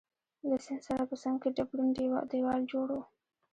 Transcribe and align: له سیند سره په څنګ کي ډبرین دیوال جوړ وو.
له 0.49 0.55
سیند 0.65 0.81
سره 0.87 1.03
په 1.09 1.15
څنګ 1.23 1.37
کي 1.41 1.49
ډبرین 1.57 1.89
دیوال 2.33 2.61
جوړ 2.71 2.87
وو. 2.93 3.01